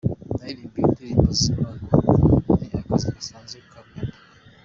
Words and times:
Naririmbye 0.37 0.79
indirimbo 0.87 1.29
z’Imana, 1.39 1.87
ni 2.57 2.67
akazi 2.79 3.07
gasanzwe 3.15 3.59
kampemba. 3.71 4.17